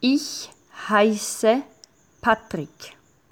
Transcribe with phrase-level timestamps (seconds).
[0.00, 0.48] Ich
[0.88, 1.62] heiße
[2.20, 2.97] Patrick.